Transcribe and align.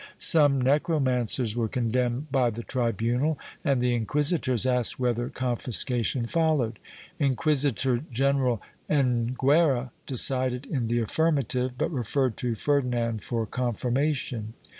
Some 0.17 0.59
necromancers 0.59 1.55
were 1.55 1.67
condemned 1.67 2.31
by 2.31 2.49
the 2.49 2.63
tribunal 2.63 3.37
and 3.63 3.83
the 3.83 3.93
inquisitors 3.93 4.65
asked 4.65 4.99
whether 4.99 5.29
confiscation 5.29 6.25
followed. 6.25 6.79
Inquisitor 7.19 7.99
gen 8.11 8.37
eral 8.37 8.59
Enguera 8.89 9.91
decided 10.07 10.65
in 10.65 10.87
the 10.87 10.97
affirmative, 11.01 11.73
but 11.77 11.93
referred 11.93 12.35
to 12.37 12.55
Ferdinand 12.55 13.23
for 13.23 13.45
confirmation. 13.45 14.55